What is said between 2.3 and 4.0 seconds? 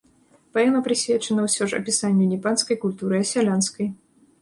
не панскай культуры, а сялянскай.